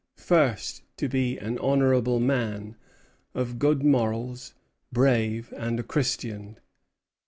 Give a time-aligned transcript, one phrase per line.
[0.17, 2.75] "First, to be an honorable man,
[3.35, 4.55] of good morals,
[4.91, 6.57] brave, and a Christian.